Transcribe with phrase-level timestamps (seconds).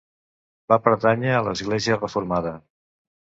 [0.71, 2.55] Va pertànyer a l'església reformada.